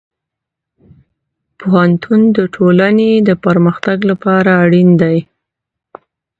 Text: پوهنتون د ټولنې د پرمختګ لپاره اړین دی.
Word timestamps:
پوهنتون 1.59 2.21
د 2.37 2.39
ټولنې 2.55 3.11
د 3.27 3.29
پرمختګ 3.45 3.97
لپاره 4.11 4.51
اړین 4.63 4.89
دی. 5.01 5.17